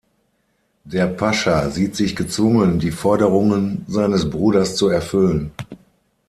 [0.83, 5.51] Der Pascha sieht sich gezwungen, die Forderungen seines Bruders zu erfüllen.